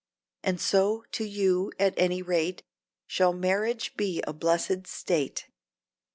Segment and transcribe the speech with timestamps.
[0.41, 2.63] And so, to you, at any rate,
[3.05, 5.45] Shall marriage be a "blessèd state."